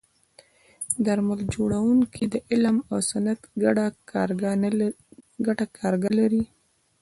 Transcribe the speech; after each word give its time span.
درمل 1.05 1.39
جوړونکي 1.53 2.23
د 2.33 2.35
علم 2.51 2.77
او 2.91 2.97
صنعت 3.09 3.41
ګډه 3.63 3.85
کارګاه 5.81 6.13
لري. 6.19 6.43